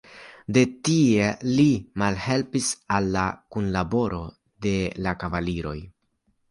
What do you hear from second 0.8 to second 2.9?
tie li malhelpis